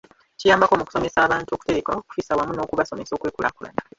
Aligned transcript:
Kiyambako 0.39 0.73
mu 0.77 0.83
kusomesa 0.87 1.17
abantu 1.23 1.49
okutereka, 1.51 1.89
okufissa 1.99 2.37
wamu 2.39 2.53
n'okubasomesa 2.53 3.11
okwekulaakulanya. 3.13 3.81